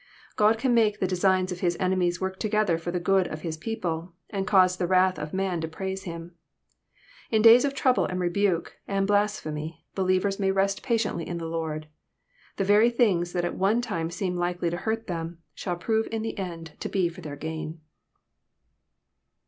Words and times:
God 0.35 0.57
can 0.57 0.73
make 0.73 0.99
the 0.99 1.05
designs 1.05 1.51
of 1.51 1.59
His 1.59 1.77
enemies 1.79 2.19
work 2.19 2.39
together 2.39 2.79
for 2.79 2.89
the 2.89 2.99
good 2.99 3.27
of 3.27 3.41
His 3.41 3.55
people, 3.55 4.13
and 4.31 4.47
cause 4.47 4.75
the 4.77 4.87
wrath 4.87 5.19
of 5.19 5.31
man 5.31 5.61
to 5.61 5.67
praise 5.67 6.05
Him. 6.05 6.33
In 7.29 7.43
days 7.43 7.65
of 7.65 7.75
trouble, 7.75 8.05
and 8.07 8.19
rebuke, 8.19 8.77
and 8.87 9.05
blasphemy, 9.05 9.85
believers 9.93 10.39
may 10.39 10.49
rest 10.49 10.81
patiently 10.81 11.27
in 11.27 11.37
the 11.37 11.45
Lord. 11.45 11.87
The 12.57 12.63
very 12.63 12.89
things 12.89 13.31
that 13.33 13.45
at 13.45 13.53
one 13.53 13.79
time 13.79 14.09
seem 14.09 14.35
likely 14.35 14.71
to 14.71 14.77
hurt 14.77 15.05
them, 15.05 15.43
shall 15.53 15.75
prove 15.75 16.07
in 16.11 16.23
the 16.23 16.35
end 16.35 16.71
to 16.79 16.89
be 16.89 17.07
for 17.07 17.21
their 17.21 17.35
gain. 17.35 17.79